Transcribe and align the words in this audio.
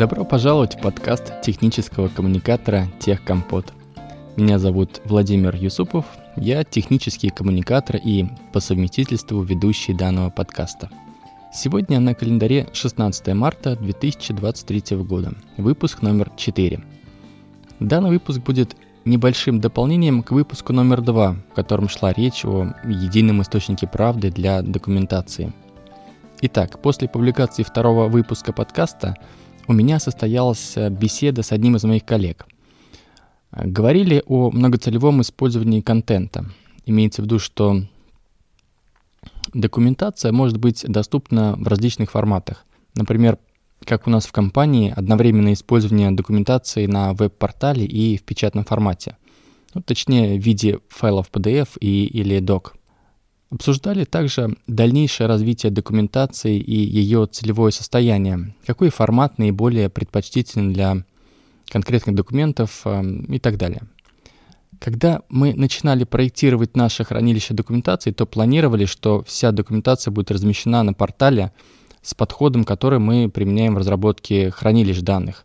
Добро 0.00 0.24
пожаловать 0.24 0.76
в 0.76 0.80
подкаст 0.80 1.42
технического 1.42 2.08
коммуникатора 2.08 2.88
«Техкомпот». 3.00 3.74
Меня 4.34 4.58
зовут 4.58 5.02
Владимир 5.04 5.54
Юсупов, 5.54 6.06
я 6.36 6.64
технический 6.64 7.28
коммуникатор 7.28 7.96
и 8.02 8.24
по 8.54 8.60
совместительству 8.60 9.42
ведущий 9.42 9.92
данного 9.92 10.30
подкаста. 10.30 10.88
Сегодня 11.52 12.00
на 12.00 12.14
календаре 12.14 12.66
16 12.72 13.34
марта 13.34 13.76
2023 13.76 14.96
года, 14.96 15.34
выпуск 15.58 16.00
номер 16.00 16.30
4. 16.34 16.80
Данный 17.78 18.08
выпуск 18.08 18.40
будет 18.40 18.76
небольшим 19.04 19.60
дополнением 19.60 20.22
к 20.22 20.30
выпуску 20.30 20.72
номер 20.72 21.02
2, 21.02 21.32
в 21.50 21.54
котором 21.54 21.90
шла 21.90 22.14
речь 22.14 22.42
о 22.46 22.74
едином 22.86 23.42
источнике 23.42 23.86
правды 23.86 24.30
для 24.30 24.62
документации. 24.62 25.52
Итак, 26.40 26.80
после 26.80 27.06
публикации 27.06 27.62
второго 27.62 28.08
выпуска 28.08 28.54
подкаста 28.54 29.14
у 29.70 29.72
меня 29.72 30.00
состоялась 30.00 30.76
беседа 30.90 31.42
с 31.42 31.52
одним 31.52 31.76
из 31.76 31.84
моих 31.84 32.04
коллег– 32.04 32.46
Говорили 33.52 34.22
о 34.26 34.50
многоцелевом 34.50 35.22
использовании 35.22 35.80
контента. 35.80 36.46
Имеется 36.86 37.22
в 37.22 37.24
виду, 37.24 37.38
что 37.38 37.82
документация 39.52 40.30
может 40.30 40.58
быть 40.58 40.84
доступна 40.86 41.56
в 41.58 41.66
различных 41.66 42.12
форматах. 42.12 42.64
Например, 42.94 43.38
как 43.84 44.06
у 44.06 44.10
нас 44.10 44.26
в 44.26 44.32
компании, 44.32 44.92
одновременное 44.94 45.54
использование 45.54 46.12
документации 46.12 46.86
на 46.86 47.12
веб-портале 47.12 47.84
и 47.84 48.16
в 48.16 48.22
печатном 48.22 48.64
формате. 48.64 49.16
Ну, 49.74 49.82
точнее, 49.82 50.38
в 50.38 50.42
виде 50.42 50.78
файлов 50.88 51.30
PDF 51.32 51.70
и, 51.80 52.04
или 52.04 52.40
doc. 52.40 52.72
Обсуждали 53.50 54.04
также 54.04 54.56
дальнейшее 54.68 55.26
развитие 55.26 55.72
документации 55.72 56.56
и 56.56 56.74
ее 56.74 57.26
целевое 57.26 57.72
состояние, 57.72 58.54
какой 58.64 58.90
формат 58.90 59.38
наиболее 59.38 59.88
предпочтителен 59.88 60.72
для 60.72 61.04
конкретных 61.68 62.14
документов 62.14 62.82
э, 62.84 63.02
и 63.28 63.40
так 63.40 63.56
далее. 63.56 63.82
Когда 64.78 65.22
мы 65.28 65.52
начинали 65.52 66.04
проектировать 66.04 66.76
наше 66.76 67.04
хранилище 67.04 67.52
документации, 67.52 68.12
то 68.12 68.24
планировали, 68.24 68.84
что 68.84 69.24
вся 69.24 69.50
документация 69.50 70.12
будет 70.12 70.30
размещена 70.30 70.84
на 70.84 70.94
портале 70.94 71.52
с 72.02 72.14
подходом, 72.14 72.64
который 72.64 73.00
мы 73.00 73.28
применяем 73.28 73.74
в 73.74 73.78
разработке 73.78 74.50
хранилищ 74.50 75.00
данных. 75.00 75.44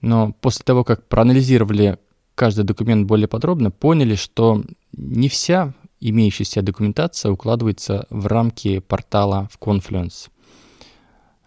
Но 0.00 0.32
после 0.40 0.64
того, 0.64 0.84
как 0.84 1.06
проанализировали 1.06 1.98
каждый 2.34 2.64
документ 2.64 3.06
более 3.06 3.28
подробно, 3.28 3.70
поняли, 3.70 4.14
что 4.14 4.64
не 4.92 5.28
вся 5.28 5.74
имеющаяся 6.10 6.62
документация 6.62 7.32
укладывается 7.32 8.06
в 8.10 8.26
рамки 8.26 8.78
портала 8.78 9.48
в 9.50 9.58
Confluence. 9.58 10.28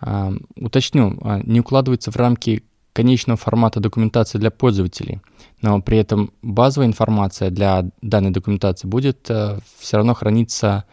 А, 0.00 0.32
уточню, 0.56 1.18
а, 1.22 1.40
не 1.44 1.60
укладывается 1.60 2.10
в 2.10 2.16
рамки 2.16 2.64
конечного 2.92 3.36
формата 3.36 3.80
документации 3.80 4.38
для 4.38 4.50
пользователей, 4.50 5.20
но 5.60 5.82
при 5.82 5.98
этом 5.98 6.32
базовая 6.40 6.88
информация 6.88 7.50
для 7.50 7.90
данной 8.00 8.30
документации 8.30 8.88
будет 8.88 9.28
э, 9.28 9.58
все 9.78 9.98
равно 9.98 10.14
храниться 10.14 10.84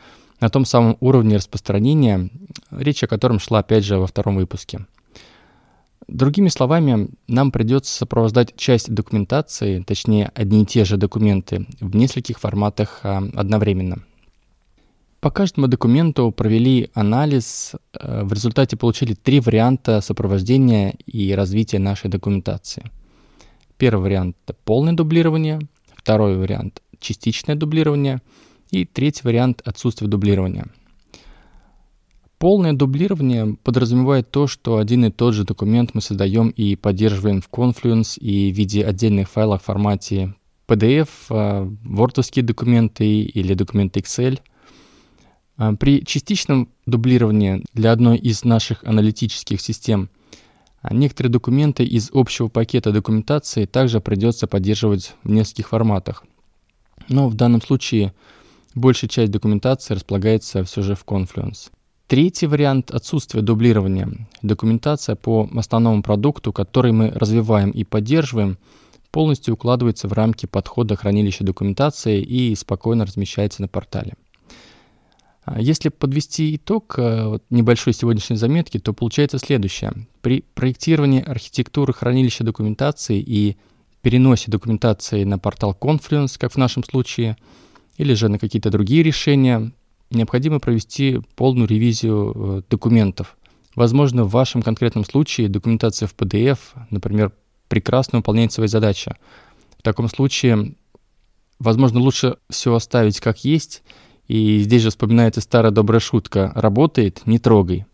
на 0.42 0.50
том 0.50 0.66
самом 0.66 0.98
уровне 1.00 1.38
распространения, 1.38 2.30
речь 2.72 3.04
о 3.04 3.08
котором 3.08 3.40
шла 3.40 3.60
опять 3.60 3.86
же 3.86 3.98
во 3.98 4.08
втором 4.08 4.36
выпуске. 4.36 4.86
Другими 6.14 6.48
словами, 6.48 7.10
нам 7.28 7.52
придется 7.52 7.94
сопровождать 7.98 8.56
часть 8.56 8.94
документации, 8.94 9.82
точнее 9.82 10.32
одни 10.36 10.64
и 10.64 10.66
те 10.66 10.86
же 10.86 10.98
документы, 10.98 11.66
в 11.80 11.96
нескольких 11.96 12.40
форматах 12.40 13.02
э, 13.04 13.18
одновременно– 13.36 14.04
по 15.24 15.32
каждому 15.32 15.68
документу 15.68 16.32
провели 16.32 16.90
анализ, 16.94 17.76
э, 17.94 18.24
в 18.26 18.34
результате 18.34 18.76
получили 18.76 19.14
три 19.14 19.40
варианта 19.40 20.02
сопровождения 20.02 20.96
и 21.06 21.34
развития 21.34 21.80
нашей 21.80 22.10
документации. 22.10 22.92
Первый 23.78 24.02
вариант– 24.04 24.36
это 24.46 24.58
полное 24.66 24.92
дублирование, 24.92 25.62
второй 25.96 26.36
вариант– 26.36 26.82
частичное 27.00 27.56
дублирование 27.56 28.22
и 28.70 28.84
третий 28.84 29.22
вариант– 29.24 29.62
отсутствие 29.64 30.10
дублирования. 30.10 30.66
Полное 32.44 32.74
дублирование 32.74 33.56
подразумевает 33.64 34.30
то, 34.30 34.48
что 34.48 34.76
один 34.76 35.06
и 35.06 35.12
тот 35.12 35.34
же 35.34 35.46
документ 35.46 35.92
мы 35.94 36.02
создаем 36.02 36.50
и 36.50 36.76
поддерживаем 36.76 37.40
в 37.40 37.50
Confluence 37.50 38.20
и 38.20 38.52
в 38.52 38.58
виде 38.58 38.84
отдельных 38.84 39.30
файлов 39.30 39.62
в 39.62 39.66
формате 39.66 40.36
PDF, 40.68 41.08
э, 41.30 41.70
Word 41.86 42.42
документы 42.42 43.22
или 43.22 43.54
документы 43.54 44.02
Excel– 44.02 44.42
а, 45.56 45.74
при 45.76 46.04
частичном 46.04 46.68
дублировании 46.86 47.64
для 47.74 47.94
одной 47.94 48.18
из 48.18 48.44
наших 48.44 48.84
аналитических 48.84 49.62
систем 49.62 50.10
а, 50.82 50.94
некоторые 50.94 51.32
документы 51.32 51.86
из 51.86 52.10
общего 52.12 52.50
пакета 52.50 52.92
документации 52.92 53.66
также 53.66 54.02
придется 54.02 54.48
поддерживать 54.48 55.16
в 55.24 55.30
нескольких 55.30 55.70
форматах. 55.70 56.26
Но 57.08 57.30
в 57.30 57.36
данном 57.36 57.62
случае 57.62 58.14
большая 58.76 59.10
часть 59.10 59.32
документации 59.32 59.94
располагается 59.94 60.66
все 60.66 60.82
же 60.82 60.96
в 60.96 61.06
Confluence. 61.06 61.72
Третий 62.14 62.46
вариант 62.46 62.92
отсутствия 62.92 63.42
дублирования. 63.42 64.08
Документация 64.44 65.16
по 65.16 65.50
основному 65.56 66.04
продукту, 66.04 66.54
который 66.54 66.92
мы 66.92 67.10
развиваем 67.10 67.72
и 67.72 67.84
поддерживаем, 67.84 68.60
полностью 69.10 69.56
укладывается 69.56 70.08
в 70.08 70.14
рамки 70.14 70.46
подхода 70.46 70.96
хранилища 70.96 71.44
документации 71.44 72.22
и 72.22 72.54
спокойно 72.54 73.08
размещается 73.08 73.64
на 73.64 73.68
портале. 73.68 74.14
А 75.44 75.60
если 75.60 75.90
подвести 75.90 76.56
итог 76.56 76.94
э, 77.00 77.40
небольшой 77.50 77.94
сегодняшней 77.94 78.36
заметки, 78.36 78.78
то 78.78 78.94
получается 78.94 79.40
следующее. 79.40 80.06
При 80.22 80.44
проектировании 80.54 81.24
архитектуры 81.24 81.94
хранилища 81.94 82.44
документации 82.44 83.20
и 83.20 83.58
переносе 84.04 84.52
документации 84.52 85.24
на 85.24 85.40
портал 85.40 85.76
Confluence, 85.82 86.36
как 86.38 86.52
в 86.52 86.58
нашем 86.58 86.84
случае, 86.84 87.38
или 87.98 88.14
же 88.14 88.30
на 88.30 88.38
какие-то 88.38 88.70
другие 88.70 89.02
решения, 89.02 89.72
необходимо 90.18 90.60
провести 90.60 91.20
полную 91.36 91.68
ревизию 91.68 92.34
э, 92.36 92.62
документов. 92.70 93.38
Возможно, 93.76 94.24
в 94.24 94.32
вашем 94.32 94.62
конкретном 94.62 95.06
случае 95.06 95.50
документация 95.50 96.08
в 96.08 96.16
PDF, 96.16 96.60
например, 96.90 97.32
прекрасно 97.68 98.20
выполняет 98.20 98.52
свои 98.52 98.68
задачи. 98.68 99.16
В 99.78 99.82
таком 99.82 100.08
случае, 100.10 100.76
возможно, 101.60 102.00
лучше 102.00 102.38
все 102.50 102.74
оставить 102.74 103.20
как 103.20 103.44
есть– 103.44 103.84
и 104.28 104.60
здесь 104.60 104.82
же 104.82 104.90
вспоминается 104.90 105.42
старая 105.42 105.72
добрая 105.72 106.00
шутка 106.00 106.52
«работает, 106.56 107.22
не 107.26 107.40
трогай». 107.40 107.86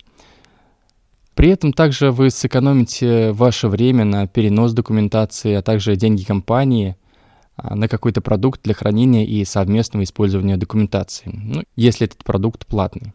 При 1.33 1.49
этом 1.49 1.71
также 1.73 2.11
вы 2.11 2.29
сэкономите 2.29 3.31
ваше 3.31 3.69
время 3.69 4.03
на 4.03 4.27
перенос 4.27 4.73
документации, 4.73 5.53
а 5.53 5.61
также 5.61 5.95
деньги 5.95 6.23
компании 6.23 6.97
на 7.69 7.87
какой-то 7.87 8.21
продукт 8.21 8.61
для 8.63 8.73
хранения 8.73 9.25
и 9.25 9.43
совместного 9.45 10.03
использования 10.03 10.57
документации, 10.57 11.29
ну, 11.33 11.63
если 11.75 12.07
этот 12.07 12.23
продукт 12.23 12.65
платный. 12.65 13.13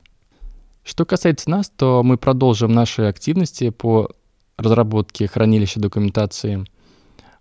Что 0.83 1.05
касается 1.05 1.49
нас, 1.51 1.71
то 1.75 2.03
мы 2.03 2.19
продолжим 2.19 2.73
наши 2.73 3.03
активности 3.03 3.71
по 3.71 4.11
разработке 4.57 5.27
хранилища 5.27 5.81
документации– 5.81 6.65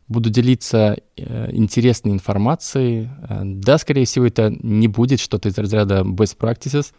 буду 0.08 0.30
делиться 0.30 0.97
э, 1.18 1.50
интересной 1.52 2.12
информацией. 2.12 3.09
Э, 3.28 3.41
да, 3.44 3.78
скорее 3.78 4.05
всего, 4.05 4.26
это 4.26 4.53
не 4.61 4.88
будет 4.88 5.20
что-то 5.20 5.50
из 5.50 5.58
разряда 5.58 6.02
best 6.02 6.38
practices, 6.38 6.94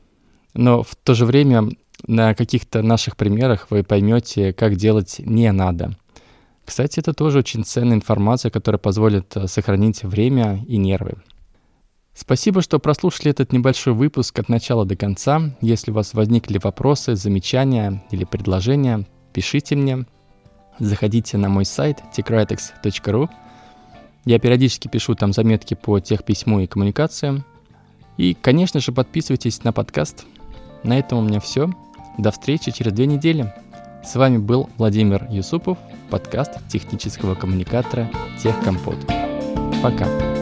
но 0.55 0.83
в 0.83 0.95
то 0.97 1.15
же 1.15 1.25
время 1.27 1.69
на 2.06 2.35
каких-то 2.35 2.83
наших 2.83 3.17
примерах 3.17 3.69
вы 3.71 3.83
поймете, 3.83 4.53
как 4.53 4.77
делать 4.77 5.17
не 5.19 5.51
надо. 5.53 5.97
Кстати, 6.65 7.01
это 7.01 7.13
тоже 7.13 7.39
очень 7.39 7.65
ценная 7.65 7.97
информация, 7.97 8.51
которая 8.51 8.79
позволит 8.79 9.37
э, 9.37 9.47
сохранить 9.49 10.03
время 10.03 10.65
и 10.67 10.77
нервы. 10.77 11.15
Спасибо, 12.15 12.63
что 12.63 12.79
прослушали 12.79 13.31
этот 13.31 13.53
небольшой 13.53 13.93
выпуск 13.93 14.39
от 14.39 14.49
начала 14.49 14.87
до 14.87 14.97
конца. 14.97 15.55
Если 15.61 15.91
у 15.91 15.95
вас 15.95 16.15
возникли 16.15 16.61
вопросы, 16.63 17.17
замечания 17.17 18.03
или 18.11 18.25
предложения, 18.25 19.07
пишите 19.33 19.77
мне 19.77 20.07
заходите 20.79 21.37
на 21.37 21.49
мой 21.49 21.65
сайт 21.65 22.03
techritex.ru. 22.17 23.29
Я 24.25 24.39
периодически 24.39 24.89
пишу 24.89 25.15
там 25.15 25.33
заметки 25.33 25.75
по 25.75 26.01
техписьму 26.01 26.61
и 26.61 26.67
коммуникациям. 26.67 27.45
И, 28.17 28.35
конечно 28.35 28.81
же, 28.81 28.93
подписывайтесь 28.93 29.65
на 29.65 29.73
подкаст. 29.73 30.25
На 30.83 30.99
этом 30.99 31.19
у 31.19 31.23
меня 31.23 31.41
все. 31.41 31.71
До 32.19 32.31
встречи 32.31 32.71
через 32.71 32.93
две 32.93 33.07
недели. 33.07 33.53
С 34.05 34.15
вами 34.15 34.39
был 34.39 34.69
Владимир 34.77 35.27
Юсупов, 35.31 35.79
подкаст 36.15 36.53
технического 36.69 37.35
коммуникатора 37.35 38.09
Техкомпот. 38.41 39.05
Пока. 39.83 40.34